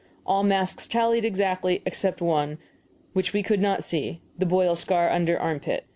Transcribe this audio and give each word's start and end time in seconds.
All 0.25 0.41
marks 0.43 0.87
tallied 0.87 1.23
exactly 1.25 1.83
except 1.85 2.23
one, 2.23 2.57
which 3.13 3.33
we 3.33 3.43
could 3.43 3.61
not 3.61 3.83
see 3.83 4.19
the 4.35 4.47
boil 4.47 4.75
scar 4.75 5.11
under 5.11 5.37
armpit. 5.39 5.85